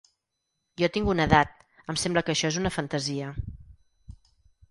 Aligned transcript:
Jo 0.81 0.87
tinc 0.95 1.09
una 1.13 1.27
edat, 1.29 1.51
em 1.93 1.99
sembla 2.03 2.25
que 2.29 2.33
això 2.35 2.51
és 2.53 2.59
una 2.61 2.73
fantasia. 2.77 3.31